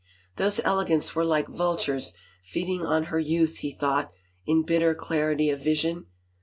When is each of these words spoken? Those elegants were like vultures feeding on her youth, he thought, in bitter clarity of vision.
Those 0.37 0.59
elegants 0.61 1.13
were 1.13 1.23
like 1.23 1.47
vultures 1.47 2.13
feeding 2.41 2.83
on 2.83 3.03
her 3.13 3.19
youth, 3.19 3.57
he 3.59 3.71
thought, 3.71 4.11
in 4.47 4.63
bitter 4.63 4.95
clarity 4.95 5.51
of 5.51 5.59
vision. 5.61 6.07